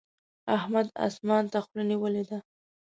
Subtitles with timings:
[0.57, 2.37] احمد اسمان ته خوله نيولې ده.